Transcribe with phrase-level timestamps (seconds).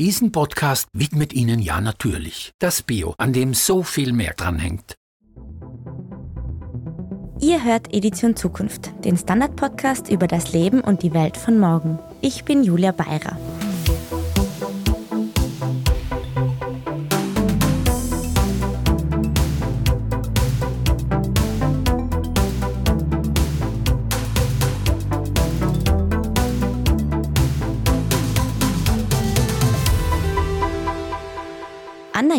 [0.00, 4.94] Diesen Podcast widmet Ihnen ja natürlich das Bio, an dem so viel mehr dranhängt.
[7.38, 11.98] Ihr hört Edition Zukunft, den Standard-Podcast über das Leben und die Welt von morgen.
[12.22, 13.36] Ich bin Julia Beirer.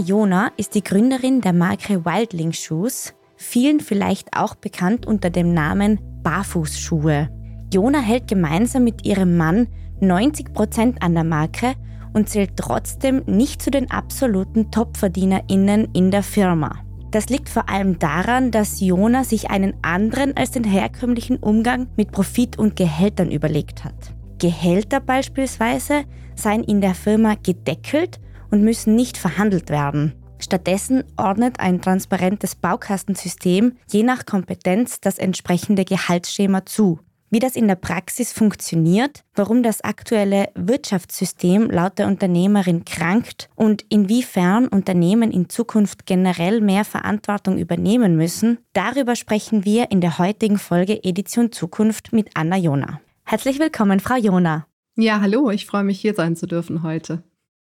[0.01, 5.99] Jona ist die Gründerin der Marke Wildling Shoes, vielen vielleicht auch bekannt unter dem Namen
[6.23, 7.29] Barfußschuhe.
[7.71, 9.67] Jona hält gemeinsam mit ihrem Mann
[9.99, 11.75] 90 Prozent an der Marke
[12.13, 16.79] und zählt trotzdem nicht zu den absoluten TopverdienerInnen in der Firma.
[17.11, 22.11] Das liegt vor allem daran, dass Jona sich einen anderen als den herkömmlichen Umgang mit
[22.11, 24.15] Profit und Gehältern überlegt hat.
[24.39, 26.05] Gehälter beispielsweise
[26.35, 28.19] seien in der Firma gedeckelt
[28.51, 30.13] und müssen nicht verhandelt werden.
[30.39, 36.99] Stattdessen ordnet ein transparentes Baukastensystem je nach Kompetenz das entsprechende Gehaltsschema zu.
[37.33, 43.85] Wie das in der Praxis funktioniert, warum das aktuelle Wirtschaftssystem laut der Unternehmerin krankt und
[43.87, 50.57] inwiefern Unternehmen in Zukunft generell mehr Verantwortung übernehmen müssen, darüber sprechen wir in der heutigen
[50.57, 52.99] Folge Edition Zukunft mit Anna Jona.
[53.23, 54.67] Herzlich willkommen, Frau Jona.
[54.97, 57.23] Ja, hallo, ich freue mich hier sein zu dürfen heute.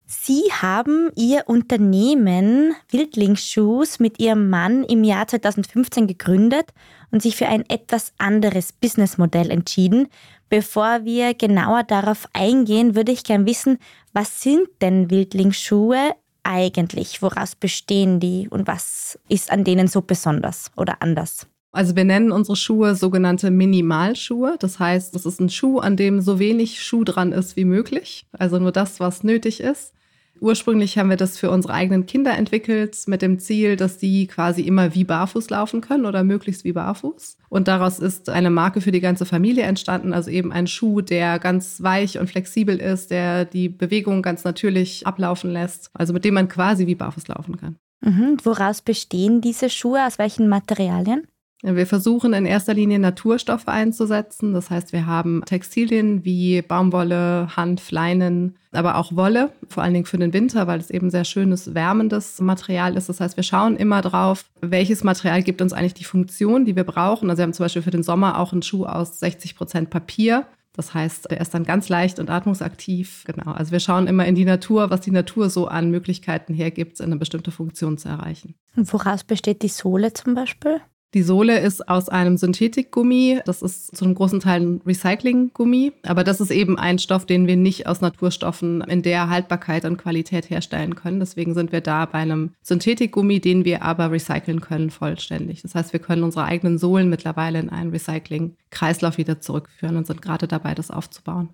[0.08, 6.74] Sie haben Ihr Unternehmen Wildlingsshoes mit Ihrem Mann im Jahr 2015 gegründet
[7.10, 10.08] und sich für ein etwas anderes Businessmodell entschieden.
[10.48, 13.80] Bevor wir genauer darauf eingehen, würde ich gern wissen,
[14.14, 16.12] was sind denn Wildlingsschuhe
[16.44, 17.24] eigentlich?
[17.24, 21.48] Woraus bestehen die und was ist an denen so besonders oder anders?
[21.76, 24.56] Also wir nennen unsere Schuhe sogenannte Minimalschuhe.
[24.60, 28.26] Das heißt, das ist ein Schuh, an dem so wenig Schuh dran ist wie möglich.
[28.32, 29.94] Also nur das, was nötig ist.
[30.40, 34.62] Ursprünglich haben wir das für unsere eigenen Kinder entwickelt mit dem Ziel, dass die quasi
[34.62, 37.38] immer wie barfuß laufen können oder möglichst wie barfuß.
[37.50, 41.40] Und daraus ist eine Marke für die ganze Familie entstanden, also eben ein Schuh, der
[41.40, 46.34] ganz weich und flexibel ist, der die Bewegung ganz natürlich ablaufen lässt, also mit dem
[46.36, 47.76] man quasi wie barfuß laufen kann.
[48.02, 48.38] Mhm.
[48.44, 50.06] Woraus bestehen diese Schuhe?
[50.06, 51.28] Aus welchen Materialien?
[51.74, 54.54] Wir versuchen in erster Linie Naturstoffe einzusetzen.
[54.54, 60.06] Das heißt, wir haben Textilien wie Baumwolle, Hanf, Leinen, aber auch Wolle, vor allen Dingen
[60.06, 63.10] für den Winter, weil es eben sehr schönes, wärmendes Material ist.
[63.10, 66.84] Das heißt, wir schauen immer drauf, welches Material gibt uns eigentlich die Funktion, die wir
[66.84, 67.30] brauchen.
[67.30, 70.46] Also wir haben zum Beispiel für den Sommer auch einen Schuh aus 60 Prozent Papier.
[70.74, 73.24] Das heißt, er ist dann ganz leicht und atmungsaktiv.
[73.26, 73.52] Genau.
[73.52, 77.16] Also wir schauen immer in die Natur, was die Natur so an Möglichkeiten hergibt, eine
[77.16, 78.56] bestimmte Funktion zu erreichen.
[78.76, 80.82] Und woraus besteht die Sohle zum Beispiel?
[81.14, 83.40] Die Sohle ist aus einem Synthetikgummi.
[83.46, 85.94] Das ist zu einem großen Teil ein Recyclinggummi.
[86.04, 89.98] Aber das ist eben ein Stoff, den wir nicht aus Naturstoffen in der Haltbarkeit und
[89.98, 91.22] Qualität herstellen können.
[91.22, 95.62] Deswegen sind wir da bei einem Synthetikgummi, den wir aber recyceln können vollständig.
[95.62, 100.22] Das heißt, wir können unsere eigenen Sohlen mittlerweile in einen Recycling-Kreislauf wieder zurückführen und sind
[100.22, 101.50] gerade dabei, das aufzubauen.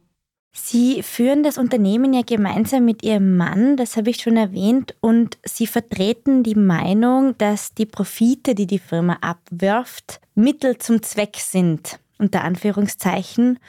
[0.53, 5.37] Sie führen das Unternehmen ja gemeinsam mit Ihrem Mann, das habe ich schon erwähnt, und
[5.43, 11.99] Sie vertreten die Meinung, dass die Profite, die die Firma abwirft, Mittel zum Zweck sind,
[12.17, 13.59] unter Anführungszeichen.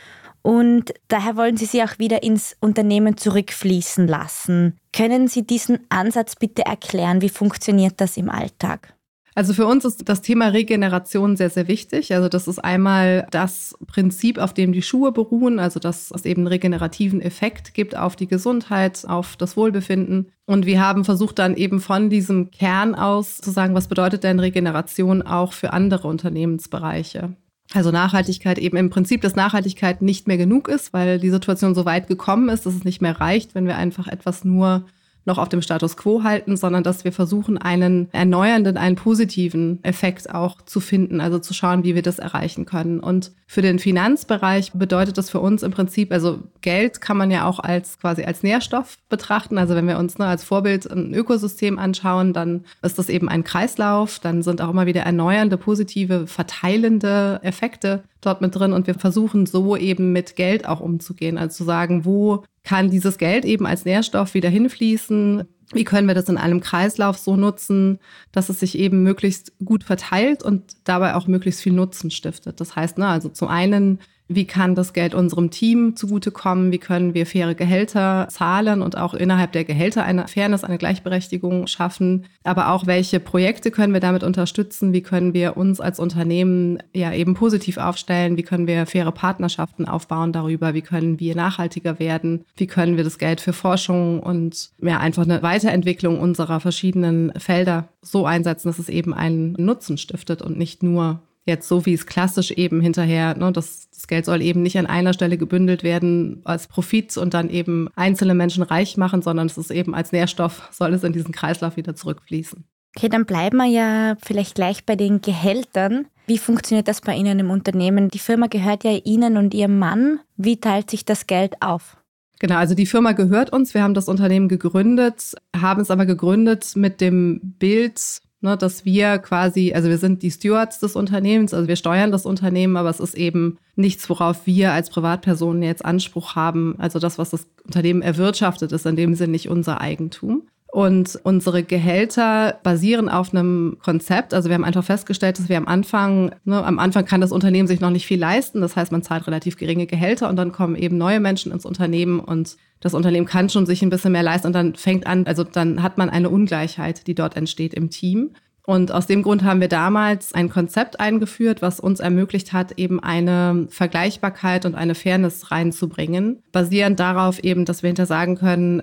[0.42, 4.76] Und daher wollen Sie sie auch wieder ins Unternehmen zurückfließen lassen.
[4.92, 7.22] Können Sie diesen Ansatz bitte erklären?
[7.22, 8.91] Wie funktioniert das im Alltag?
[9.34, 12.14] Also für uns ist das Thema Regeneration sehr, sehr wichtig.
[12.14, 16.42] Also das ist einmal das Prinzip, auf dem die Schuhe beruhen, also dass es eben
[16.42, 20.30] einen regenerativen Effekt gibt auf die Gesundheit, auf das Wohlbefinden.
[20.44, 24.38] Und wir haben versucht dann eben von diesem Kern aus zu sagen, was bedeutet denn
[24.38, 27.34] Regeneration auch für andere Unternehmensbereiche?
[27.72, 31.86] Also Nachhaltigkeit eben im Prinzip, dass Nachhaltigkeit nicht mehr genug ist, weil die Situation so
[31.86, 34.84] weit gekommen ist, dass es nicht mehr reicht, wenn wir einfach etwas nur
[35.24, 40.32] noch auf dem Status quo halten, sondern dass wir versuchen, einen erneuernden, einen positiven Effekt
[40.34, 43.00] auch zu finden, also zu schauen, wie wir das erreichen können.
[43.00, 47.46] Und für den Finanzbereich bedeutet das für uns im Prinzip, also Geld kann man ja
[47.46, 49.58] auch als quasi als Nährstoff betrachten.
[49.58, 53.44] Also wenn wir uns ne, als Vorbild ein Ökosystem anschauen, dann ist das eben ein
[53.44, 58.94] Kreislauf, dann sind auch immer wieder erneuernde, positive, verteilende Effekte dort mit drin und wir
[58.94, 63.66] versuchen so eben mit Geld auch umzugehen, also zu sagen, wo kann dieses Geld eben
[63.66, 65.44] als Nährstoff wieder hinfließen?
[65.72, 67.98] Wie können wir das in einem Kreislauf so nutzen,
[68.30, 72.60] dass es sich eben möglichst gut verteilt und dabei auch möglichst viel Nutzen stiftet?
[72.60, 74.00] Das heißt, ne, also zum einen
[74.34, 79.14] wie kann das Geld unserem Team zugutekommen, wie können wir faire Gehälter zahlen und auch
[79.14, 84.22] innerhalb der Gehälter eine Fairness, eine Gleichberechtigung schaffen, aber auch welche Projekte können wir damit
[84.22, 89.12] unterstützen, wie können wir uns als Unternehmen ja eben positiv aufstellen, wie können wir faire
[89.12, 94.20] Partnerschaften aufbauen darüber, wie können wir nachhaltiger werden, wie können wir das Geld für Forschung
[94.20, 99.98] und ja einfach eine Weiterentwicklung unserer verschiedenen Felder so einsetzen, dass es eben einen Nutzen
[99.98, 104.24] stiftet und nicht nur jetzt so wie es klassisch eben hinterher, ne, das, das Geld
[104.24, 108.62] soll eben nicht an einer Stelle gebündelt werden als Profit und dann eben einzelne Menschen
[108.62, 112.64] reich machen, sondern es ist eben als Nährstoff, soll es in diesen Kreislauf wieder zurückfließen.
[112.96, 116.06] Okay, dann bleiben wir ja vielleicht gleich bei den Gehältern.
[116.26, 118.08] Wie funktioniert das bei Ihnen im Unternehmen?
[118.08, 120.20] Die Firma gehört ja Ihnen und Ihrem Mann.
[120.36, 121.96] Wie teilt sich das Geld auf?
[122.38, 123.72] Genau, also die Firma gehört uns.
[123.72, 129.18] Wir haben das Unternehmen gegründet, haben es aber gegründet mit dem Bild, ne, dass wir
[129.18, 133.00] quasi, also wir sind die Stewards des Unternehmens, also wir steuern das Unternehmen, aber es
[133.00, 136.74] ist eben nichts, worauf wir als Privatpersonen jetzt Anspruch haben.
[136.78, 140.42] Also das, was das Unternehmen erwirtschaftet, ist in dem Sinn nicht unser Eigentum.
[140.74, 144.32] Und unsere Gehälter basieren auf einem Konzept.
[144.32, 147.68] Also wir haben einfach festgestellt, dass wir am Anfang, ne, am Anfang kann das Unternehmen
[147.68, 148.62] sich noch nicht viel leisten.
[148.62, 152.20] Das heißt, man zahlt relativ geringe Gehälter und dann kommen eben neue Menschen ins Unternehmen
[152.20, 155.44] und das Unternehmen kann schon sich ein bisschen mehr leisten und dann fängt an, also
[155.44, 158.30] dann hat man eine Ungleichheit, die dort entsteht im Team.
[158.64, 162.98] Und aus dem Grund haben wir damals ein Konzept eingeführt, was uns ermöglicht hat, eben
[162.98, 168.80] eine Vergleichbarkeit und eine Fairness reinzubringen, basierend darauf eben, dass wir hinter sagen können,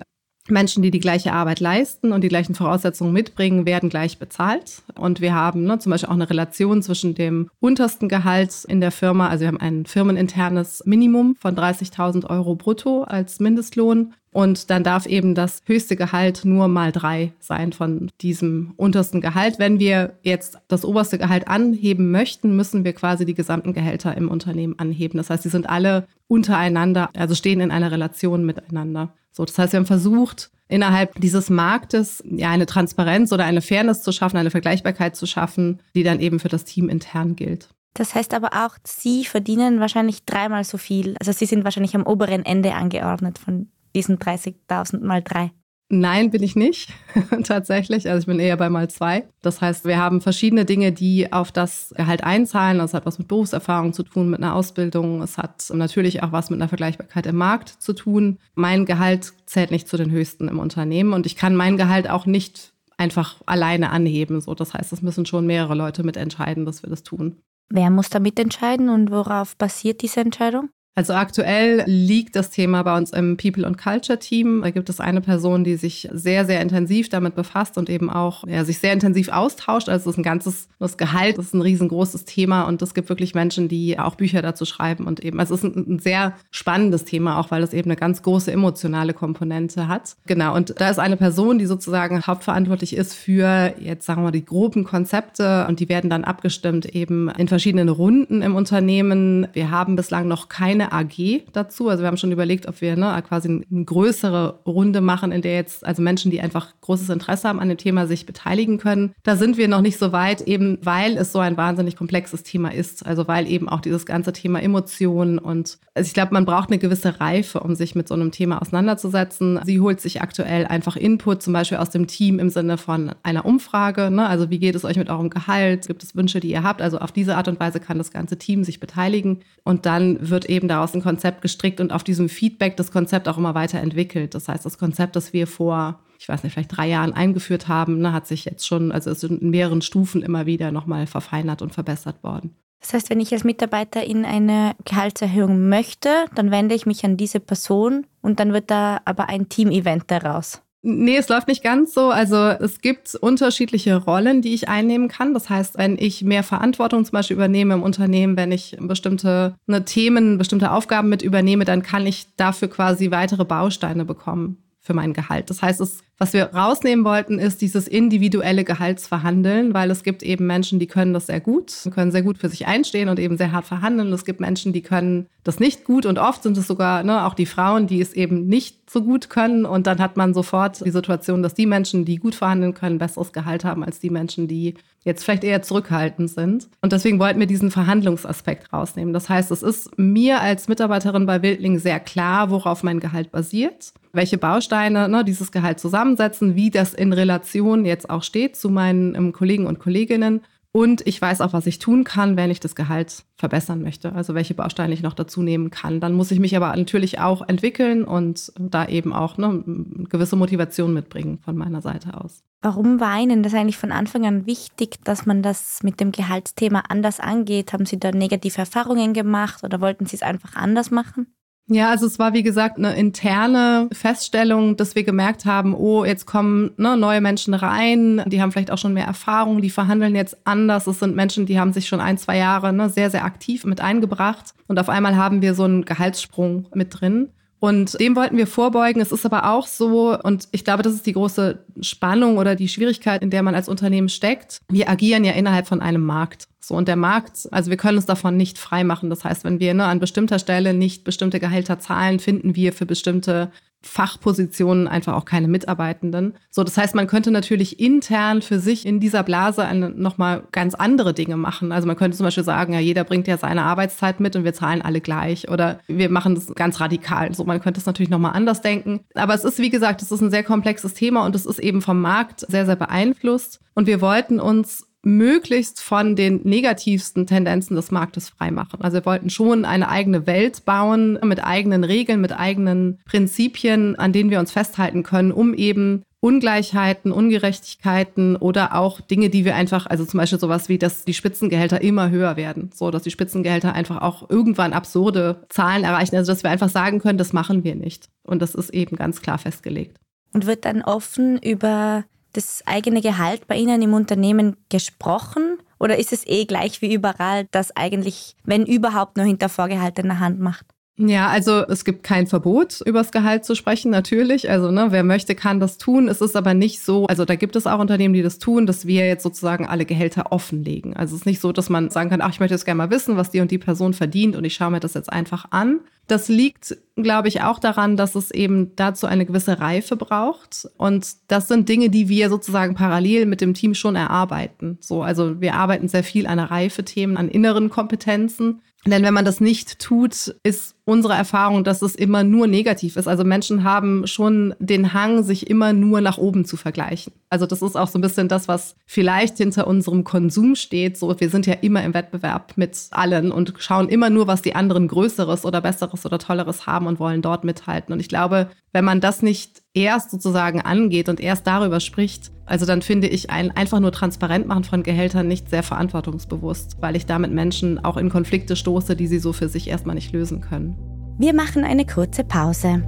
[0.50, 4.82] Menschen, die die gleiche Arbeit leisten und die gleichen Voraussetzungen mitbringen, werden gleich bezahlt.
[4.96, 8.90] Und wir haben ne, zum Beispiel auch eine Relation zwischen dem untersten Gehalt in der
[8.90, 14.84] Firma, also wir haben ein firmeninternes Minimum von 30.000 Euro brutto als Mindestlohn und dann
[14.84, 19.58] darf eben das höchste Gehalt nur mal drei sein von diesem untersten Gehalt.
[19.58, 24.28] Wenn wir jetzt das oberste Gehalt anheben möchten, müssen wir quasi die gesamten Gehälter im
[24.28, 25.16] Unternehmen anheben.
[25.16, 29.12] Das heißt, sie sind alle untereinander, also stehen in einer Relation miteinander.
[29.32, 34.02] So, das heißt, wir haben versucht, innerhalb dieses Marktes ja eine Transparenz oder eine Fairness
[34.02, 37.68] zu schaffen, eine Vergleichbarkeit zu schaffen, die dann eben für das Team intern gilt.
[37.94, 41.16] Das heißt aber auch, Sie verdienen wahrscheinlich dreimal so viel.
[41.18, 45.50] Also Sie sind wahrscheinlich am oberen Ende angeordnet von diesen 30.000 mal drei?
[45.92, 46.92] Nein, bin ich nicht
[47.42, 48.08] tatsächlich.
[48.08, 49.24] Also ich bin eher bei mal zwei.
[49.42, 52.78] Das heißt, wir haben verschiedene Dinge, die auf das Gehalt einzahlen.
[52.78, 55.20] Das hat was mit Berufserfahrung zu tun, mit einer Ausbildung.
[55.20, 58.38] Es hat natürlich auch was mit einer Vergleichbarkeit im Markt zu tun.
[58.54, 62.24] Mein Gehalt zählt nicht zu den höchsten im Unternehmen und ich kann mein Gehalt auch
[62.24, 64.40] nicht einfach alleine anheben.
[64.40, 67.38] So, das heißt, es müssen schon mehrere Leute mitentscheiden, dass wir das tun.
[67.68, 70.68] Wer muss da mitentscheiden und worauf basiert diese Entscheidung?
[70.96, 74.60] Also aktuell liegt das Thema bei uns im People and Culture Team.
[74.62, 78.46] Da gibt es eine Person, die sich sehr, sehr intensiv damit befasst und eben auch
[78.46, 79.88] ja, sich sehr intensiv austauscht.
[79.88, 83.34] Also es ist ein ganzes, das Gehalt ist ein riesengroßes Thema und es gibt wirklich
[83.34, 87.04] Menschen, die auch Bücher dazu schreiben und eben, also es ist ein, ein sehr spannendes
[87.04, 90.16] Thema, auch weil es eben eine ganz große emotionale Komponente hat.
[90.26, 90.54] Genau.
[90.54, 94.84] Und da ist eine Person, die sozusagen hauptverantwortlich ist für jetzt sagen wir die groben
[94.84, 99.46] Konzepte und die werden dann abgestimmt eben in verschiedenen Runden im Unternehmen.
[99.52, 101.88] Wir haben bislang noch keine eine AG dazu.
[101.88, 105.54] Also wir haben schon überlegt, ob wir ne, quasi eine größere Runde machen, in der
[105.54, 109.12] jetzt also Menschen, die einfach großes Interesse haben an dem Thema, sich beteiligen können.
[109.22, 112.72] Da sind wir noch nicht so weit, eben weil es so ein wahnsinnig komplexes Thema
[112.72, 113.04] ist.
[113.06, 116.78] Also weil eben auch dieses ganze Thema Emotionen und also ich glaube, man braucht eine
[116.78, 119.60] gewisse Reife, um sich mit so einem Thema auseinanderzusetzen.
[119.64, 123.44] Sie holt sich aktuell einfach Input, zum Beispiel aus dem Team im Sinne von einer
[123.44, 124.10] Umfrage.
[124.10, 124.26] Ne?
[124.26, 125.88] Also wie geht es euch mit eurem Gehalt?
[125.88, 126.80] Gibt es Wünsche, die ihr habt?
[126.80, 129.40] Also auf diese Art und Weise kann das ganze Team sich beteiligen.
[129.64, 133.36] Und dann wird eben daraus ein Konzept gestrickt und auf diesem Feedback das Konzept auch
[133.36, 134.34] immer weiterentwickelt.
[134.34, 137.98] Das heißt, das Konzept, das wir vor, ich weiß nicht, vielleicht drei Jahren eingeführt haben,
[137.98, 141.74] ne, hat sich jetzt schon, also ist in mehreren Stufen immer wieder nochmal verfeinert und
[141.74, 142.54] verbessert worden.
[142.80, 147.18] Das heißt, wenn ich als Mitarbeiter in eine Gehaltserhöhung möchte, dann wende ich mich an
[147.18, 150.62] diese Person und dann wird da aber ein Team-Event daraus.
[150.82, 152.10] Nee, es läuft nicht ganz so.
[152.10, 155.34] Also es gibt unterschiedliche Rollen, die ich einnehmen kann.
[155.34, 159.84] Das heißt, wenn ich mehr Verantwortung zum Beispiel übernehme im Unternehmen, wenn ich bestimmte ne,
[159.84, 165.12] Themen, bestimmte Aufgaben mit übernehme, dann kann ich dafür quasi weitere Bausteine bekommen für mein
[165.12, 165.50] Gehalt.
[165.50, 170.46] Das heißt, es was wir rausnehmen wollten, ist dieses individuelle Gehaltsverhandeln, weil es gibt eben
[170.46, 173.52] Menschen, die können das sehr gut, können sehr gut für sich einstehen und eben sehr
[173.52, 174.12] hart verhandeln.
[174.12, 177.32] es gibt Menschen, die können das nicht gut und oft sind es sogar ne, auch
[177.32, 179.64] die Frauen, die es eben nicht so gut können.
[179.64, 183.32] Und dann hat man sofort die Situation, dass die Menschen, die gut verhandeln können, besseres
[183.32, 186.68] Gehalt haben als die Menschen, die jetzt vielleicht eher zurückhaltend sind.
[186.82, 189.14] Und deswegen wollten wir diesen Verhandlungsaspekt rausnehmen.
[189.14, 193.94] Das heißt, es ist mir als Mitarbeiterin bei Wildling sehr klar, worauf mein Gehalt basiert,
[194.12, 198.70] welche Bausteine ne, dieses Gehalt zusammen zusammensetzen, wie das in Relation jetzt auch steht zu
[198.70, 200.40] meinen ähm, Kollegen und Kolleginnen.
[200.72, 204.12] Und ich weiß auch, was ich tun kann, wenn ich das Gehalt verbessern möchte.
[204.12, 205.98] Also welche Bausteine ich noch dazu nehmen kann.
[205.98, 209.64] Dann muss ich mich aber natürlich auch entwickeln und da eben auch ne,
[210.08, 212.44] gewisse Motivation mitbringen von meiner Seite aus.
[212.62, 216.84] Warum war Ihnen das eigentlich von Anfang an wichtig, dass man das mit dem Gehaltsthema
[216.88, 217.72] anders angeht?
[217.72, 221.26] Haben Sie da negative Erfahrungen gemacht oder wollten Sie es einfach anders machen?
[221.72, 226.26] Ja, also es war wie gesagt eine interne Feststellung, dass wir gemerkt haben, oh, jetzt
[226.26, 230.36] kommen ne, neue Menschen rein, die haben vielleicht auch schon mehr Erfahrung, die verhandeln jetzt
[230.42, 230.88] anders.
[230.88, 233.80] Es sind Menschen, die haben sich schon ein, zwei Jahre ne, sehr, sehr aktiv mit
[233.80, 234.52] eingebracht.
[234.66, 237.28] Und auf einmal haben wir so einen Gehaltssprung mit drin.
[237.60, 239.02] Und dem wollten wir vorbeugen.
[239.02, 242.68] Es ist aber auch so, und ich glaube, das ist die große Spannung oder die
[242.68, 244.60] Schwierigkeit, in der man als Unternehmen steckt.
[244.68, 246.48] Wir agieren ja innerhalb von einem Markt.
[246.58, 249.10] So, und der Markt, also wir können uns davon nicht frei machen.
[249.10, 252.86] Das heißt, wenn wir ne, an bestimmter Stelle nicht bestimmte Gehälter zahlen, finden wir für
[252.86, 253.50] bestimmte
[253.82, 256.34] Fachpositionen einfach auch keine Mitarbeitenden.
[256.50, 261.14] So, das heißt, man könnte natürlich intern für sich in dieser Blase nochmal ganz andere
[261.14, 261.72] Dinge machen.
[261.72, 264.52] Also man könnte zum Beispiel sagen, ja, jeder bringt ja seine Arbeitszeit mit und wir
[264.52, 265.50] zahlen alle gleich.
[265.50, 267.34] Oder wir machen das ganz radikal.
[267.34, 269.00] So, man könnte es natürlich nochmal anders denken.
[269.14, 271.80] Aber es ist, wie gesagt, es ist ein sehr komplexes Thema und es ist eben
[271.80, 273.60] vom Markt sehr, sehr beeinflusst.
[273.74, 278.80] Und wir wollten uns möglichst von den negativsten Tendenzen des Marktes freimachen.
[278.82, 284.12] Also wir wollten schon eine eigene Welt bauen mit eigenen Regeln, mit eigenen Prinzipien, an
[284.12, 289.86] denen wir uns festhalten können, um eben Ungleichheiten, Ungerechtigkeiten oder auch Dinge, die wir einfach,
[289.86, 293.72] also zum Beispiel sowas wie, dass die Spitzengehälter immer höher werden, so dass die Spitzengehälter
[293.72, 296.16] einfach auch irgendwann absurde Zahlen erreichen.
[296.16, 298.10] Also dass wir einfach sagen können, das machen wir nicht.
[298.22, 299.96] Und das ist eben ganz klar festgelegt.
[300.34, 305.58] Und wird dann offen über das eigene Gehalt bei Ihnen im Unternehmen gesprochen?
[305.78, 310.40] Oder ist es eh gleich wie überall, dass eigentlich, wenn überhaupt, nur hinter vorgehaltener Hand
[310.40, 310.66] macht?
[311.02, 314.50] Ja, also es gibt kein Verbot, über das Gehalt zu sprechen, natürlich.
[314.50, 316.08] Also ne, wer möchte, kann das tun.
[316.08, 318.86] Es ist aber nicht so, also da gibt es auch Unternehmen, die das tun, dass
[318.86, 320.94] wir jetzt sozusagen alle Gehälter offenlegen.
[320.94, 322.90] Also es ist nicht so, dass man sagen kann, ach, ich möchte jetzt gerne mal
[322.90, 325.80] wissen, was die und die Person verdient und ich schaue mir das jetzt einfach an.
[326.06, 330.68] Das liegt, glaube ich, auch daran, dass es eben dazu eine gewisse Reife braucht.
[330.76, 334.76] Und das sind Dinge, die wir sozusagen parallel mit dem Team schon erarbeiten.
[334.80, 338.60] So, also wir arbeiten sehr viel an Reife-Themen, an inneren Kompetenzen.
[338.86, 343.06] Denn wenn man das nicht tut, ist unsere Erfahrung, dass es immer nur negativ ist.
[343.06, 347.12] Also Menschen haben schon den Hang, sich immer nur nach oben zu vergleichen.
[347.28, 350.96] Also das ist auch so ein bisschen das, was vielleicht hinter unserem Konsum steht.
[350.96, 354.54] So, wir sind ja immer im Wettbewerb mit allen und schauen immer nur, was die
[354.54, 357.92] anderen Größeres oder Besseres oder Tolleres haben und wollen dort mithalten.
[357.92, 362.66] Und ich glaube, wenn man das nicht erst sozusagen angeht und erst darüber spricht, also
[362.66, 367.06] dann finde ich ein einfach nur transparent machen von Gehältern nicht sehr verantwortungsbewusst, weil ich
[367.06, 370.76] damit Menschen auch in Konflikte stoße, die sie so für sich erstmal nicht lösen können.
[371.18, 372.82] Wir machen eine kurze Pause.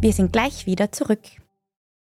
[0.00, 1.20] Wir sind gleich wieder zurück.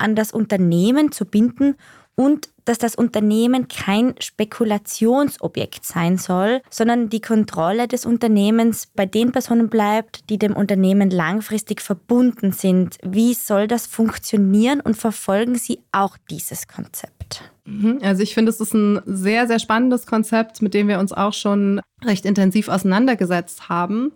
[0.00, 1.76] an das Unternehmen zu binden
[2.14, 9.32] und dass das Unternehmen kein Spekulationsobjekt sein soll, sondern die Kontrolle des Unternehmens bei den
[9.32, 12.98] Personen bleibt, die dem Unternehmen langfristig verbunden sind.
[13.02, 17.42] Wie soll das funktionieren und verfolgen Sie auch dieses Konzept?
[17.64, 18.00] Mhm.
[18.02, 21.32] Also ich finde, es ist ein sehr, sehr spannendes Konzept, mit dem wir uns auch
[21.32, 24.12] schon recht intensiv auseinandergesetzt haben,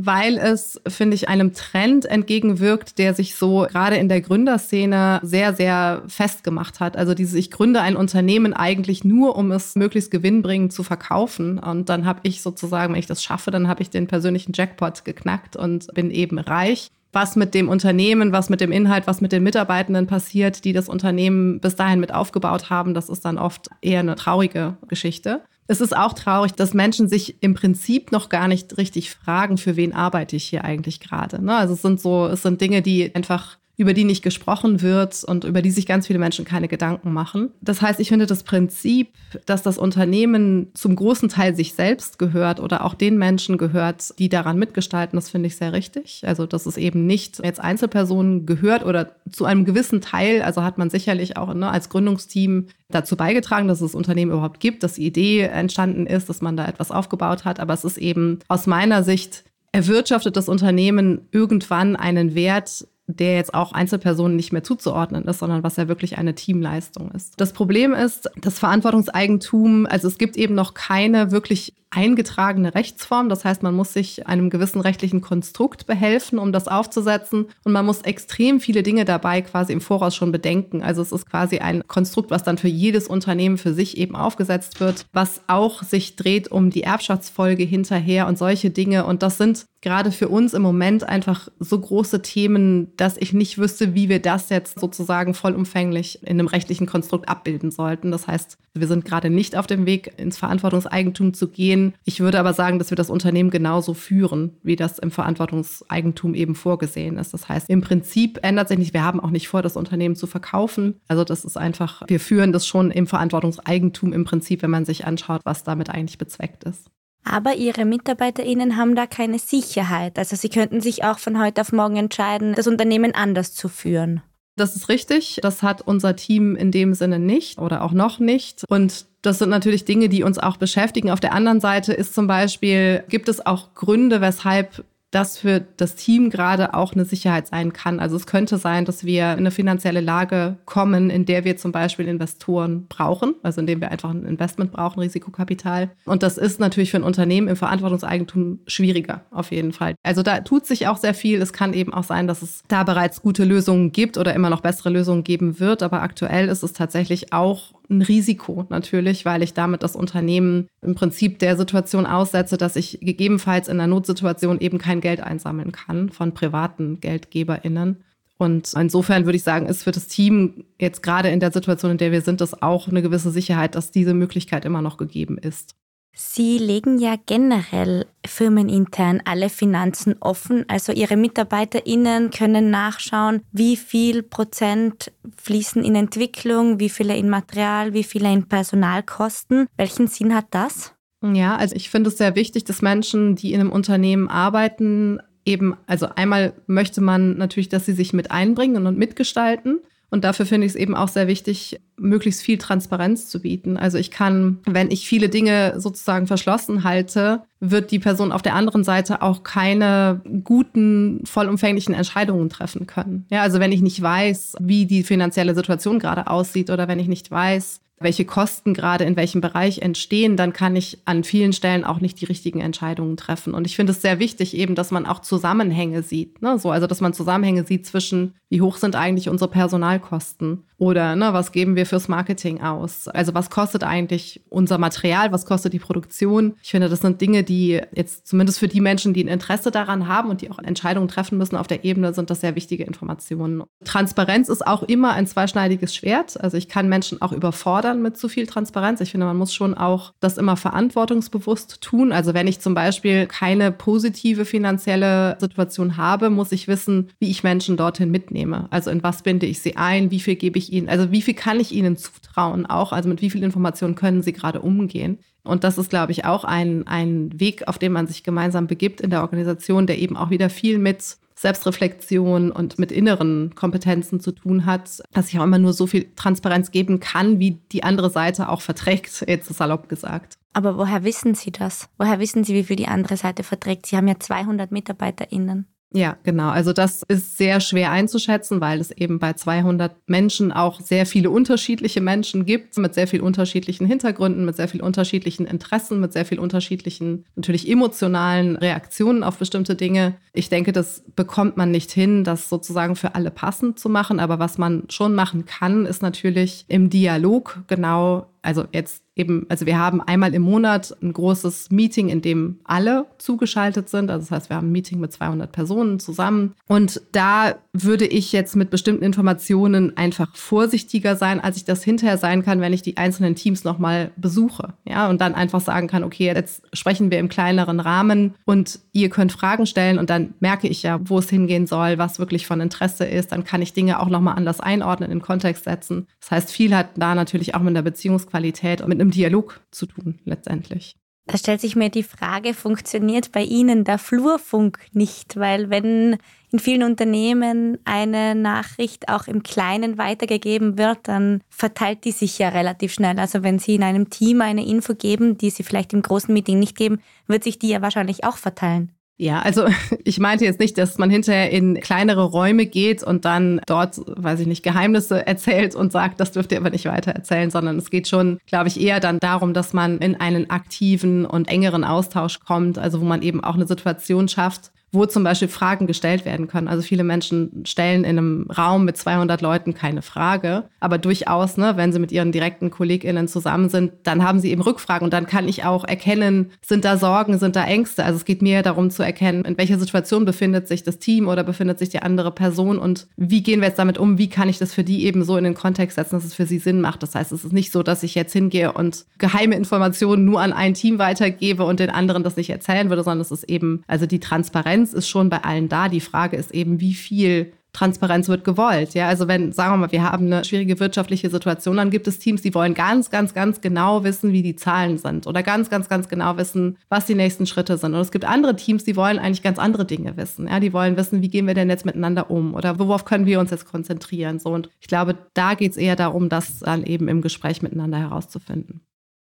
[0.00, 5.54] weil es, finde ich, einem Trend entgegenwirkt, der sich so gerade in der Gründerszene sehr,
[5.54, 6.96] sehr festgemacht hat.
[6.96, 11.58] Also dieses, ich gründe ein Unternehmen eigentlich nur, um es möglichst gewinnbringend zu verkaufen.
[11.58, 15.04] Und dann habe ich sozusagen, wenn ich das schaffe, dann habe ich den persönlichen Jackpot
[15.04, 19.32] geknackt und bin eben reich was mit dem Unternehmen, was mit dem Inhalt, was mit
[19.32, 23.68] den Mitarbeitenden passiert, die das Unternehmen bis dahin mit aufgebaut haben, das ist dann oft
[23.80, 25.42] eher eine traurige Geschichte.
[25.70, 29.76] Es ist auch traurig, dass Menschen sich im Prinzip noch gar nicht richtig fragen, für
[29.76, 31.44] wen arbeite ich hier eigentlich gerade.
[31.44, 31.54] Ne?
[31.54, 35.44] Also es sind so, es sind Dinge, die einfach über die nicht gesprochen wird und
[35.44, 37.50] über die sich ganz viele Menschen keine Gedanken machen.
[37.60, 39.12] Das heißt, ich finde das Prinzip,
[39.46, 44.28] dass das Unternehmen zum großen Teil sich selbst gehört oder auch den Menschen gehört, die
[44.28, 46.22] daran mitgestalten, das finde ich sehr richtig.
[46.26, 50.76] Also, dass es eben nicht jetzt Einzelpersonen gehört oder zu einem gewissen Teil, also hat
[50.76, 54.94] man sicherlich auch ne, als Gründungsteam dazu beigetragen, dass es das Unternehmen überhaupt gibt, dass
[54.94, 57.60] die Idee entstanden ist, dass man da etwas aufgebaut hat.
[57.60, 63.54] Aber es ist eben aus meiner Sicht erwirtschaftet das Unternehmen irgendwann einen Wert, der jetzt
[63.54, 67.32] auch Einzelpersonen nicht mehr zuzuordnen ist, sondern was ja wirklich eine Teamleistung ist.
[67.38, 73.28] Das Problem ist, das Verantwortungseigentum, also es gibt eben noch keine wirklich eingetragene Rechtsform.
[73.28, 77.46] Das heißt, man muss sich einem gewissen rechtlichen Konstrukt behelfen, um das aufzusetzen.
[77.64, 80.82] Und man muss extrem viele Dinge dabei quasi im Voraus schon bedenken.
[80.82, 84.80] Also es ist quasi ein Konstrukt, was dann für jedes Unternehmen für sich eben aufgesetzt
[84.80, 89.06] wird, was auch sich dreht um die Erbschaftsfolge hinterher und solche Dinge.
[89.06, 93.58] Und das sind gerade für uns im Moment einfach so große Themen, dass ich nicht
[93.58, 98.10] wüsste, wie wir das jetzt sozusagen vollumfänglich in einem rechtlichen Konstrukt abbilden sollten.
[98.10, 101.77] Das heißt, wir sind gerade nicht auf dem Weg, ins Verantwortungseigentum zu gehen.
[102.04, 106.54] Ich würde aber sagen, dass wir das Unternehmen genauso führen, wie das im Verantwortungseigentum eben
[106.54, 107.34] vorgesehen ist.
[107.34, 108.94] Das heißt, im Prinzip ändert sich nicht.
[108.94, 111.00] Wir haben auch nicht vor, das Unternehmen zu verkaufen.
[111.08, 115.06] Also das ist einfach, wir führen das schon im Verantwortungseigentum im Prinzip, wenn man sich
[115.06, 116.90] anschaut, was damit eigentlich bezweckt ist.
[117.24, 120.18] Aber Ihre MitarbeiterInnen haben da keine Sicherheit.
[120.18, 124.22] Also Sie könnten sich auch von heute auf morgen entscheiden, das Unternehmen anders zu führen.
[124.56, 125.38] Das ist richtig.
[125.42, 128.64] Das hat unser Team in dem Sinne nicht oder auch noch nicht.
[128.68, 131.10] Und das sind natürlich Dinge, die uns auch beschäftigen.
[131.10, 135.94] Auf der anderen Seite ist zum Beispiel, gibt es auch Gründe, weshalb das für das
[135.94, 137.98] Team gerade auch eine Sicherheit sein kann.
[137.98, 141.72] Also es könnte sein, dass wir in eine finanzielle Lage kommen, in der wir zum
[141.72, 145.90] Beispiel Investoren brauchen, also in dem wir einfach ein Investment brauchen, Risikokapital.
[146.04, 149.94] Und das ist natürlich für ein Unternehmen im Verantwortungseigentum schwieriger, auf jeden Fall.
[150.02, 151.40] Also da tut sich auch sehr viel.
[151.40, 154.60] Es kann eben auch sein, dass es da bereits gute Lösungen gibt oder immer noch
[154.60, 155.82] bessere Lösungen geben wird.
[155.82, 160.94] Aber aktuell ist es tatsächlich auch ein Risiko natürlich, weil ich damit das Unternehmen im
[160.94, 166.10] Prinzip der Situation aussetze, dass ich gegebenenfalls in einer Notsituation eben kein Geld einsammeln kann
[166.10, 168.04] von privaten GeldgeberInnen.
[168.36, 171.98] Und insofern würde ich sagen, ist für das Team jetzt gerade in der Situation, in
[171.98, 175.74] der wir sind, das auch eine gewisse Sicherheit, dass diese Möglichkeit immer noch gegeben ist.
[176.20, 180.64] Sie legen ja generell firmenintern alle Finanzen offen.
[180.66, 187.92] Also Ihre MitarbeiterInnen können nachschauen, wie viel Prozent fließen in Entwicklung, wie viele in Material,
[187.94, 189.68] wie viele in Personalkosten.
[189.76, 190.92] Welchen Sinn hat das?
[191.22, 195.76] Ja, also ich finde es sehr wichtig, dass Menschen, die in einem Unternehmen arbeiten, eben,
[195.86, 199.82] also einmal möchte man natürlich, dass sie sich mit einbringen und mitgestalten.
[200.10, 203.76] Und dafür finde ich es eben auch sehr wichtig, möglichst viel Transparenz zu bieten.
[203.76, 208.54] Also ich kann, wenn ich viele Dinge sozusagen verschlossen halte, wird die Person auf der
[208.54, 213.26] anderen Seite auch keine guten, vollumfänglichen Entscheidungen treffen können.
[213.30, 217.08] Ja, also wenn ich nicht weiß, wie die finanzielle Situation gerade aussieht oder wenn ich
[217.08, 221.84] nicht weiß, welche Kosten gerade in welchem Bereich entstehen, dann kann ich an vielen Stellen
[221.84, 223.54] auch nicht die richtigen Entscheidungen treffen.
[223.54, 226.40] Und ich finde es sehr wichtig eben, dass man auch Zusammenhänge sieht.
[226.42, 226.58] Ne?
[226.58, 231.32] So, also dass man Zusammenhänge sieht zwischen, wie hoch sind eigentlich unsere Personalkosten oder ne,
[231.32, 233.08] was geben wir fürs Marketing aus?
[233.08, 235.32] Also was kostet eigentlich unser Material?
[235.32, 236.54] Was kostet die Produktion?
[236.62, 240.06] Ich finde, das sind Dinge, die jetzt zumindest für die Menschen, die ein Interesse daran
[240.06, 243.64] haben und die auch Entscheidungen treffen müssen auf der Ebene, sind das sehr wichtige Informationen.
[243.84, 246.40] Transparenz ist auch immer ein zweischneidiges Schwert.
[246.40, 249.00] Also ich kann Menschen auch überfordern mit zu viel Transparenz.
[249.00, 252.12] Ich finde, man muss schon auch das immer verantwortungsbewusst tun.
[252.12, 257.42] Also wenn ich zum Beispiel keine positive finanzielle Situation habe, muss ich wissen, wie ich
[257.42, 258.68] Menschen dorthin mitnehme.
[258.70, 260.12] Also in was binde ich sie ein?
[260.12, 263.22] Wie viel gebe ich ihnen, also wie viel kann ich ihnen zutrauen auch, also mit
[263.22, 265.18] wie viel Informationen können sie gerade umgehen.
[265.44, 269.00] Und das ist, glaube ich, auch ein, ein Weg, auf den man sich gemeinsam begibt
[269.00, 274.32] in der Organisation, der eben auch wieder viel mit Selbstreflexion und mit inneren Kompetenzen zu
[274.32, 278.10] tun hat, dass ich auch immer nur so viel Transparenz geben kann, wie die andere
[278.10, 280.36] Seite auch verträgt, jetzt salopp gesagt.
[280.52, 281.88] Aber woher wissen Sie das?
[281.96, 283.86] Woher wissen Sie, wie viel die andere Seite verträgt?
[283.86, 285.66] Sie haben ja 200 MitarbeiterInnen.
[285.94, 286.50] Ja, genau.
[286.50, 291.30] Also das ist sehr schwer einzuschätzen, weil es eben bei 200 Menschen auch sehr viele
[291.30, 296.26] unterschiedliche Menschen gibt, mit sehr viel unterschiedlichen Hintergründen, mit sehr viel unterschiedlichen Interessen, mit sehr
[296.26, 300.16] viel unterschiedlichen, natürlich emotionalen Reaktionen auf bestimmte Dinge.
[300.34, 304.20] Ich denke, das bekommt man nicht hin, das sozusagen für alle passend zu machen.
[304.20, 309.66] Aber was man schon machen kann, ist natürlich im Dialog genau, also jetzt eben, also
[309.66, 314.10] wir haben einmal im Monat ein großes Meeting, in dem alle zugeschaltet sind.
[314.10, 316.54] Also das heißt, wir haben ein Meeting mit 200 Personen zusammen.
[316.66, 322.18] Und da würde ich jetzt mit bestimmten Informationen einfach vorsichtiger sein, als ich das hinterher
[322.18, 324.74] sein kann, wenn ich die einzelnen Teams nochmal besuche.
[324.84, 329.10] Ja, und dann einfach sagen kann, okay, jetzt sprechen wir im kleineren Rahmen und ihr
[329.10, 332.60] könnt Fragen stellen und dann merke ich ja, wo es hingehen soll, was wirklich von
[332.60, 333.32] Interesse ist.
[333.32, 336.06] Dann kann ich Dinge auch nochmal anders einordnen, in Kontext setzen.
[336.20, 339.86] Das heißt, viel hat da natürlich auch mit der Beziehungsqualität und mit einem Dialog zu
[339.86, 340.96] tun, letztendlich.
[341.28, 345.36] Da stellt sich mir die Frage, funktioniert bei Ihnen der Flurfunk nicht?
[345.36, 346.16] Weil wenn
[346.50, 352.48] in vielen Unternehmen eine Nachricht auch im Kleinen weitergegeben wird, dann verteilt die sich ja
[352.48, 353.18] relativ schnell.
[353.18, 356.58] Also wenn Sie in einem Team eine Info geben, die Sie vielleicht im großen Meeting
[356.58, 358.97] nicht geben, wird sich die ja wahrscheinlich auch verteilen.
[359.20, 359.66] Ja, also
[360.04, 364.40] ich meinte jetzt nicht, dass man hinterher in kleinere Räume geht und dann dort, weiß
[364.40, 367.90] ich nicht, Geheimnisse erzählt und sagt, das dürft ihr aber nicht weiter erzählen, sondern es
[367.90, 372.40] geht schon, glaube ich, eher dann darum, dass man in einen aktiven und engeren Austausch
[372.40, 376.46] kommt, also wo man eben auch eine Situation schafft, wo zum Beispiel Fragen gestellt werden
[376.46, 376.68] können.
[376.68, 381.74] Also viele Menschen stellen in einem Raum mit 200 Leuten keine Frage, aber durchaus, ne,
[381.76, 385.26] wenn sie mit ihren direkten KollegInnen zusammen sind, dann haben sie eben Rückfragen und dann
[385.26, 388.04] kann ich auch erkennen, sind da Sorgen, sind da Ängste.
[388.04, 391.44] Also es geht mir darum zu erkennen, in welcher Situation befindet sich das Team oder
[391.44, 394.58] befindet sich die andere Person und wie gehen wir jetzt damit um, wie kann ich
[394.58, 397.02] das für die eben so in den Kontext setzen, dass es für sie Sinn macht.
[397.02, 400.52] Das heißt, es ist nicht so, dass ich jetzt hingehe und geheime Informationen nur an
[400.52, 404.06] ein Team weitergebe und den anderen das nicht erzählen würde, sondern es ist eben, also
[404.06, 405.88] die Transparenz Transparenz ist schon bei allen da.
[405.88, 408.94] Die Frage ist eben, wie viel Transparenz wird gewollt.
[408.94, 412.18] Ja, also wenn, sagen wir mal, wir haben eine schwierige wirtschaftliche Situation, dann gibt es
[412.18, 415.88] Teams, die wollen ganz, ganz, ganz genau wissen, wie die Zahlen sind oder ganz, ganz,
[415.88, 417.94] ganz genau wissen, was die nächsten Schritte sind.
[417.94, 420.48] Und es gibt andere Teams, die wollen eigentlich ganz andere Dinge wissen.
[420.48, 423.38] Ja, die wollen wissen, wie gehen wir denn jetzt miteinander um oder worauf können wir
[423.38, 424.38] uns jetzt konzentrieren.
[424.38, 427.98] So und ich glaube, da geht es eher darum, das dann eben im Gespräch miteinander
[427.98, 428.80] herauszufinden.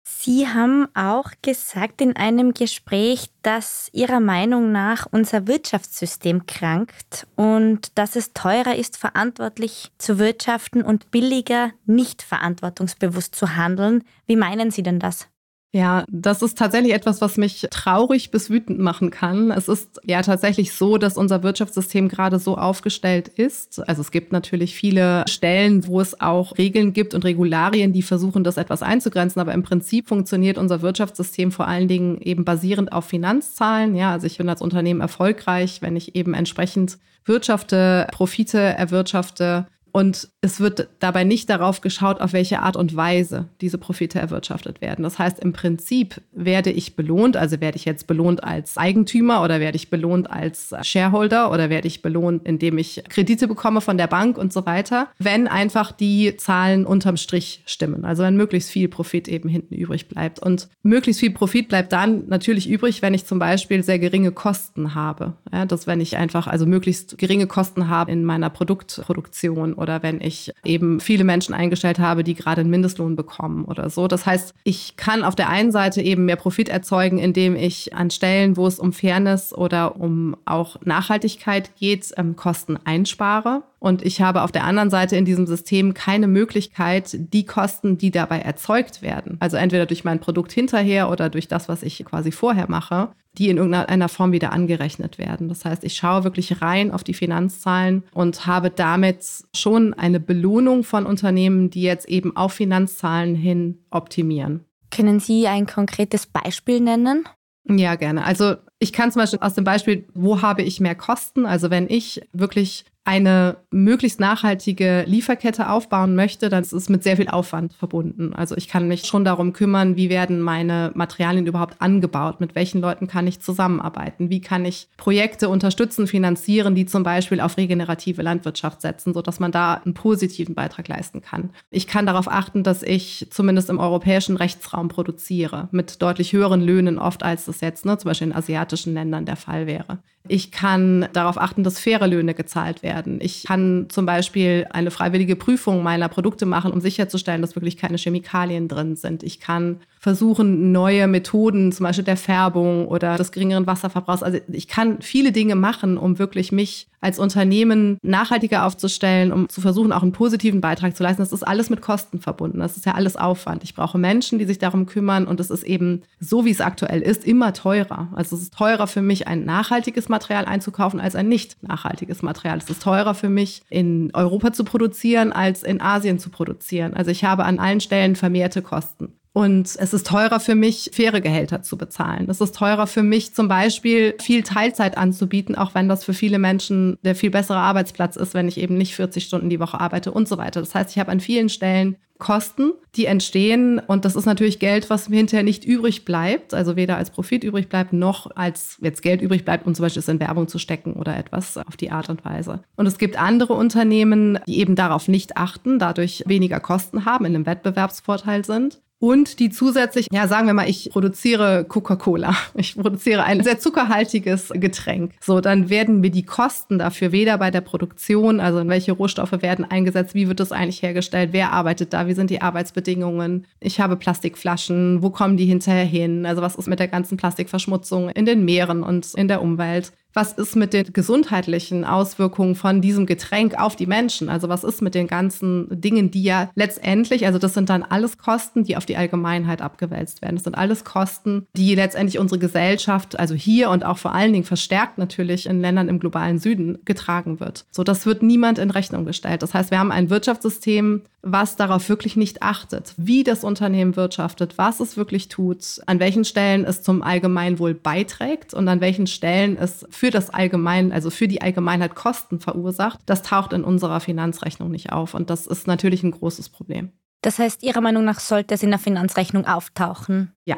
[0.07, 7.97] Sie haben auch gesagt in einem Gespräch, dass Ihrer Meinung nach unser Wirtschaftssystem krankt und
[7.99, 14.05] dass es teurer ist, verantwortlich zu wirtschaften und billiger, nicht verantwortungsbewusst zu handeln.
[14.27, 15.29] Wie meinen Sie denn das?
[15.75, 19.51] Ja, das ist tatsächlich etwas, was mich traurig bis wütend machen kann.
[19.51, 23.87] Es ist ja tatsächlich so, dass unser Wirtschaftssystem gerade so aufgestellt ist.
[23.89, 28.45] Also es gibt natürlich viele Stellen, wo es auch Regeln gibt und Regularien, die versuchen,
[28.45, 29.41] das etwas einzugrenzen.
[29.41, 33.97] Aber im Prinzip funktioniert unser Wirtschaftssystem vor allen Dingen eben basierend auf Finanzzahlen.
[33.97, 40.29] Ja, also ich bin als Unternehmen erfolgreich, wenn ich eben entsprechend wirtschafte, Profite erwirtschafte und
[40.41, 45.05] es wird dabei nicht darauf geschaut, auf welche Art und Weise diese Profite erwirtschaftet werden.
[45.05, 49.61] Das heißt, im Prinzip werde ich belohnt, also werde ich jetzt belohnt als Eigentümer oder
[49.61, 54.09] werde ich belohnt als Shareholder oder werde ich belohnt, indem ich Kredite bekomme von der
[54.09, 58.05] Bank und so weiter, wenn einfach die Zahlen unterm Strich stimmen.
[58.05, 60.41] Also wenn möglichst viel Profit eben hinten übrig bleibt.
[60.41, 64.97] Und möglichst viel Profit bleibt dann natürlich übrig, wenn ich zum Beispiel sehr geringe Kosten
[64.97, 65.35] habe.
[65.53, 70.19] Ja, dass wenn ich einfach also möglichst geringe Kosten habe in meiner Produktproduktion oder wenn
[70.23, 74.09] ich eben viele Menschen eingestellt habe, die gerade einen Mindestlohn bekommen oder so.
[74.09, 78.11] Das heißt, ich kann auf der einen Seite eben mehr Profit erzeugen, indem ich an
[78.11, 83.63] Stellen, wo es um Fairness oder um auch Nachhaltigkeit geht, ähm, Kosten einspare.
[83.85, 88.11] Und ich habe auf der anderen Seite in diesem System keine Möglichkeit, die Kosten, die
[88.11, 92.33] dabei erzeugt werden, also entweder durch mein Produkt hinterher oder durch das, was ich quasi
[92.33, 95.51] vorher mache, die in irgendeiner Form wieder angerechnet werden.
[95.51, 99.23] Das heißt, ich schaue wirklich rein auf die Finanzzahlen und habe damit
[99.55, 104.65] schon eine Belohnung von Unternehmen, die jetzt eben auf Finanzzahlen hin optimieren.
[104.91, 107.29] Können Sie ein konkretes Beispiel nennen?
[107.69, 108.25] Ja, gerne.
[108.25, 111.45] Also ich kann zum Beispiel aus dem Beispiel, wo habe ich mehr Kosten?
[111.45, 117.19] Also wenn ich wirklich eine möglichst nachhaltige Lieferkette aufbauen möchte, dann ist es mit sehr
[117.19, 118.33] viel Aufwand verbunden.
[118.35, 122.81] Also ich kann mich schon darum kümmern, wie werden meine Materialien überhaupt angebaut, mit welchen
[122.81, 128.23] Leuten kann ich zusammenarbeiten, wie kann ich Projekte unterstützen, finanzieren, die zum Beispiel auf regenerative
[128.23, 131.51] Landwirtschaft setzen, sodass man da einen positiven Beitrag leisten kann.
[131.71, 136.99] Ich kann darauf achten, dass ich zumindest im europäischen Rechtsraum produziere, mit deutlich höheren Löhnen
[136.99, 139.99] oft, als das jetzt ne, zum Beispiel in asiatischen Ländern der Fall wäre.
[140.27, 143.19] Ich kann darauf achten, dass faire Löhne gezahlt werden.
[143.21, 147.99] Ich kann zum Beispiel eine freiwillige Prüfung meiner Produkte machen, um sicherzustellen, dass wirklich keine
[147.99, 149.23] Chemikalien drin sind.
[149.23, 154.23] Ich kann versuchen, neue Methoden, zum Beispiel der Färbung oder des geringeren Wasserverbrauchs.
[154.23, 159.63] Also ich kann viele Dinge machen, um wirklich mich als Unternehmen nachhaltiger aufzustellen, um zu
[159.63, 161.23] versuchen, auch einen positiven Beitrag zu leisten.
[161.23, 162.59] Das ist alles mit Kosten verbunden.
[162.59, 163.65] Das ist ja alles Aufwand.
[163.65, 167.01] Ich brauche Menschen, die sich darum kümmern und es ist eben so, wie es aktuell
[167.01, 168.09] ist, immer teurer.
[168.15, 172.59] Also es ist teurer für mich, ein nachhaltiges Material einzukaufen als ein nicht nachhaltiges Material.
[172.59, 176.93] Es ist teurer für mich, in Europa zu produzieren, als in Asien zu produzieren.
[176.93, 179.15] Also ich habe an allen Stellen vermehrte Kosten.
[179.35, 182.31] Und es ist teurer für mich, faire Gehälter zu bezahlen.
[182.31, 186.39] Es ist teurer für mich, zum Beispiel viel Teilzeit anzubieten, auch wenn das für viele
[186.39, 190.13] Menschen der viel bessere Arbeitsplatz ist, wenn ich eben nicht 40 Stunden die Woche arbeite
[190.13, 190.61] und so weiter.
[190.61, 193.81] Das heißt, ich habe an vielen Stellen Kosten, die entstehen.
[193.81, 197.43] Und das ist natürlich Geld, was mir hinterher nicht übrig bleibt, also weder als Profit
[197.43, 200.59] übrig bleibt, noch als jetzt Geld übrig bleibt, um zum Beispiel es in Werbung zu
[200.61, 202.61] stecken oder etwas auf die Art und Weise.
[202.77, 207.35] Und es gibt andere Unternehmen, die eben darauf nicht achten, dadurch weniger Kosten haben, in
[207.35, 212.35] einem Wettbewerbsvorteil sind und die zusätzlich, ja, sagen wir mal, ich produziere Coca-Cola.
[212.57, 215.13] Ich produziere ein sehr zuckerhaltiges Getränk.
[215.21, 219.43] So, dann werden mir die Kosten dafür weder bei der Produktion, also in welche Rohstoffe
[219.43, 223.47] werden eingesetzt, wie wird das eigentlich hergestellt, wer arbeitet da, wie sind die Arbeitsbedingungen.
[223.61, 226.25] Ich habe Plastikflaschen, wo kommen die hinterher hin?
[226.27, 229.93] Also was ist mit der ganzen Plastikverschmutzung in den Meeren und in der Umwelt?
[230.15, 234.29] Was ist mit den gesundheitlichen Auswirkungen von diesem Getränk auf die Menschen?
[234.29, 238.17] Also was ist mit den ganzen Dingen, die ja letztendlich, also das sind dann alles
[238.17, 240.37] Kosten, die auf die Allgemeinheit abgewälzt werden.
[240.37, 244.45] Das sind alles Kosten, die letztendlich unsere Gesellschaft, also hier und auch vor allen Dingen
[244.45, 247.65] verstärkt natürlich in Ländern im globalen Süden getragen wird.
[247.73, 249.43] So, das wird niemand in Rechnung gestellt.
[249.43, 254.59] Das heißt, wir haben ein Wirtschaftssystem, was darauf wirklich nicht achtet, wie das Unternehmen wirtschaftet,
[254.59, 259.57] was es wirklich tut, an welchen Stellen es zum Allgemeinwohl beiträgt und an welchen Stellen
[259.57, 264.71] es für das Allgemein, also für die Allgemeinheit Kosten verursacht, das taucht in unserer Finanzrechnung
[264.71, 265.15] nicht auf.
[265.15, 266.93] Und das ist natürlich ein großes Problem.
[267.23, 270.33] Das heißt, Ihrer Meinung nach sollte es in der Finanzrechnung auftauchen?
[270.45, 270.57] Ja.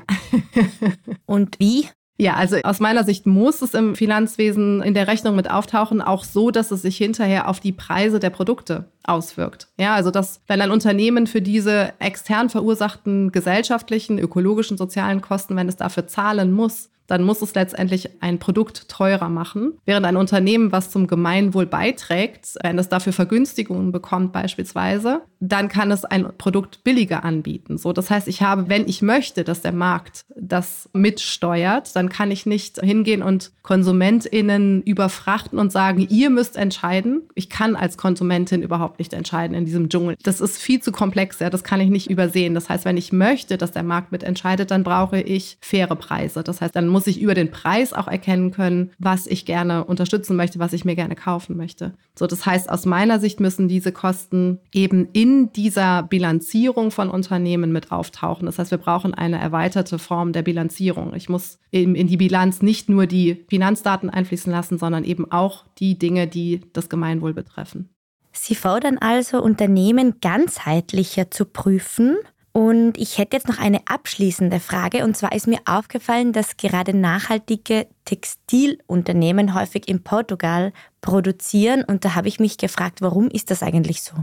[1.26, 1.88] und wie?
[2.18, 6.24] Ja, also aus meiner Sicht muss es im Finanzwesen in der Rechnung mit auftauchen, auch
[6.24, 9.68] so, dass es sich hinterher auf die Preise der Produkte auswirkt.
[9.78, 15.68] Ja, also dass wenn ein Unternehmen für diese extern verursachten gesellschaftlichen, ökologischen, sozialen Kosten, wenn
[15.68, 19.74] es dafür zahlen muss, dann muss es letztendlich ein Produkt teurer machen.
[19.84, 25.90] Während ein Unternehmen, was zum Gemeinwohl beiträgt, wenn es dafür Vergünstigungen bekommt beispielsweise, dann kann
[25.90, 27.78] es ein Produkt billiger anbieten.
[27.78, 32.30] So, das heißt, ich habe, wenn ich möchte, dass der Markt das mitsteuert, dann kann
[32.30, 37.22] ich nicht hingehen und KonsumentInnen überfrachten und sagen, ihr müsst entscheiden.
[37.34, 40.16] Ich kann als Konsumentin überhaupt nicht entscheiden in diesem Dschungel.
[40.22, 42.54] Das ist viel zu komplex, ja, das kann ich nicht übersehen.
[42.54, 46.42] Das heißt, wenn ich möchte, dass der Markt mitentscheidet, dann brauche ich faire Preise.
[46.42, 50.34] Das heißt, dann muss ich über den Preis auch erkennen können, was ich gerne unterstützen
[50.34, 51.92] möchte, was ich mir gerne kaufen möchte.
[52.18, 57.70] So, das heißt, aus meiner Sicht müssen diese Kosten eben in dieser Bilanzierung von Unternehmen
[57.70, 58.46] mit auftauchen.
[58.46, 61.12] Das heißt, wir brauchen eine erweiterte Form der Bilanzierung.
[61.14, 65.66] Ich muss eben in die Bilanz nicht nur die Finanzdaten einfließen lassen, sondern eben auch
[65.76, 67.90] die Dinge, die das Gemeinwohl betreffen.
[68.32, 72.16] Sie fordern also Unternehmen ganzheitlicher zu prüfen
[72.56, 75.04] und ich hätte jetzt noch eine abschließende Frage.
[75.04, 81.84] Und zwar ist mir aufgefallen, dass gerade nachhaltige Textilunternehmen häufig in Portugal produzieren.
[81.84, 84.14] Und da habe ich mich gefragt, warum ist das eigentlich so?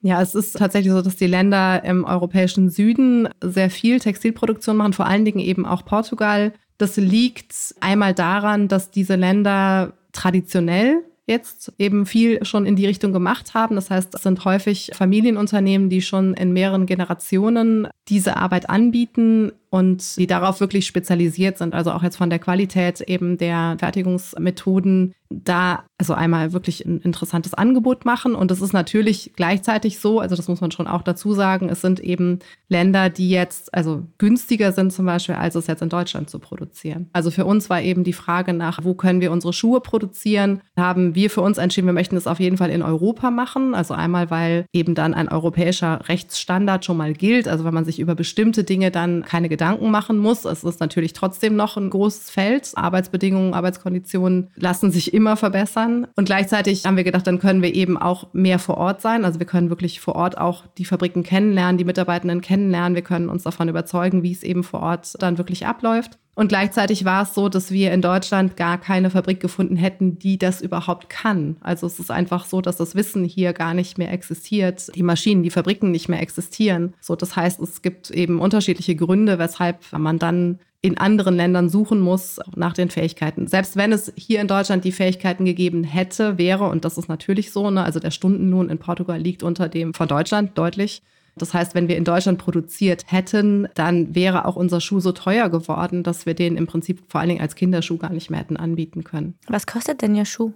[0.00, 4.92] Ja, es ist tatsächlich so, dass die Länder im europäischen Süden sehr viel Textilproduktion machen,
[4.92, 6.54] vor allen Dingen eben auch Portugal.
[6.78, 13.12] Das liegt einmal daran, dass diese Länder traditionell jetzt eben viel schon in die Richtung
[13.12, 13.74] gemacht haben.
[13.74, 20.16] Das heißt, es sind häufig Familienunternehmen, die schon in mehreren Generationen diese Arbeit anbieten und
[20.16, 21.74] die darauf wirklich spezialisiert sind.
[21.74, 27.54] Also auch jetzt von der Qualität eben der Fertigungsmethoden da also einmal wirklich ein interessantes
[27.54, 28.34] Angebot machen.
[28.34, 31.80] Und es ist natürlich gleichzeitig so, also das muss man schon auch dazu sagen, es
[31.80, 36.28] sind eben Länder, die jetzt also günstiger sind zum Beispiel, als es jetzt in Deutschland
[36.28, 37.08] zu produzieren.
[37.12, 41.14] Also für uns war eben die Frage nach, wo können wir unsere Schuhe produzieren, haben
[41.14, 43.74] wir für uns entschieden, wir möchten es auf jeden Fall in Europa machen.
[43.74, 47.48] Also einmal, weil eben dann ein europäischer Rechtsstandard schon mal gilt.
[47.48, 50.44] Also wenn man sich über bestimmte Dinge dann keine Gedanken machen muss.
[50.44, 52.72] Es ist natürlich trotzdem noch ein großes Feld.
[52.74, 56.06] Arbeitsbedingungen, Arbeitskonditionen lassen sich immer verbessern.
[56.16, 59.24] Und gleichzeitig haben wir gedacht, dann können wir eben auch mehr vor Ort sein.
[59.24, 62.94] Also wir können wirklich vor Ort auch die Fabriken kennenlernen, die Mitarbeitenden kennenlernen.
[62.94, 66.18] Wir können uns davon überzeugen, wie es eben vor Ort dann wirklich abläuft.
[66.36, 70.36] Und gleichzeitig war es so, dass wir in Deutschland gar keine Fabrik gefunden hätten, die
[70.36, 71.56] das überhaupt kann.
[71.60, 75.42] Also es ist einfach so, dass das Wissen hier gar nicht mehr existiert, die Maschinen,
[75.42, 76.92] die Fabriken nicht mehr existieren.
[77.00, 82.00] So, das heißt, es gibt eben unterschiedliche Gründe, weshalb man dann in anderen Ländern suchen
[82.00, 83.46] muss nach den Fähigkeiten.
[83.46, 87.50] Selbst wenn es hier in Deutschland die Fähigkeiten gegeben hätte, wäre, und das ist natürlich
[87.50, 91.02] so, ne, also der Stundenlohn in Portugal liegt unter dem von Deutschland deutlich.
[91.38, 95.50] Das heißt, wenn wir in Deutschland produziert hätten, dann wäre auch unser Schuh so teuer
[95.50, 98.56] geworden, dass wir den im Prinzip vor allen Dingen als Kinderschuh gar nicht mehr hätten
[98.56, 99.34] anbieten können.
[99.48, 100.52] Was kostet denn Ihr Schuh?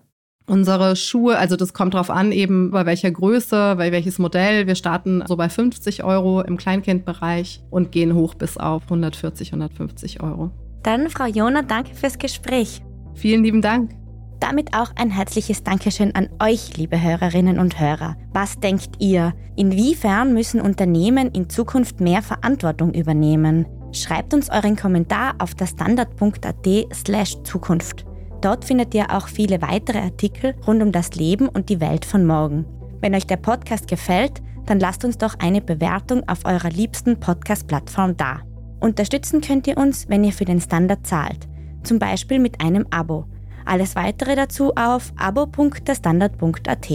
[0.46, 4.66] Unsere Schuhe, also das kommt drauf an, eben bei welcher Größe, bei welches Modell.
[4.66, 10.22] Wir starten so bei 50 Euro im Kleinkindbereich und gehen hoch bis auf 140, 150
[10.22, 10.50] Euro.
[10.82, 12.80] Dann, Frau Jona, danke fürs Gespräch.
[13.14, 13.99] Vielen lieben Dank.
[14.40, 18.16] Damit auch ein herzliches Dankeschön an euch, liebe Hörerinnen und Hörer.
[18.32, 19.34] Was denkt ihr?
[19.54, 23.66] Inwiefern müssen Unternehmen in Zukunft mehr Verantwortung übernehmen?
[23.92, 28.06] Schreibt uns euren Kommentar auf der standard.at slash Zukunft.
[28.40, 32.24] Dort findet ihr auch viele weitere Artikel rund um das Leben und die Welt von
[32.24, 32.64] morgen.
[33.02, 38.16] Wenn euch der Podcast gefällt, dann lasst uns doch eine Bewertung auf eurer liebsten Podcast-Plattform
[38.16, 38.40] da.
[38.80, 41.46] Unterstützen könnt ihr uns, wenn ihr für den Standard zahlt,
[41.82, 43.26] zum Beispiel mit einem Abo.
[43.64, 46.88] Alles weitere dazu auf abo.derstandard.at.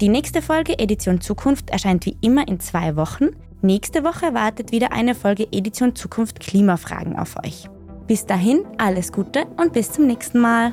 [0.00, 3.30] Die nächste Folge Edition Zukunft erscheint wie immer in zwei Wochen.
[3.62, 7.68] Nächste Woche wartet wieder eine Folge Edition Zukunft Klimafragen auf euch.
[8.06, 10.72] Bis dahin alles Gute und bis zum nächsten Mal.